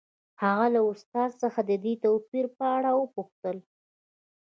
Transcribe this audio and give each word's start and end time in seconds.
هغه 0.43 0.65
له 0.73 0.81
استاد 0.93 1.31
څخه 1.41 1.59
د 1.69 1.71
دې 1.83 1.93
توپیر 2.03 2.45
په 2.57 2.63
اړه 2.75 2.91
وپوښتل 2.95 3.57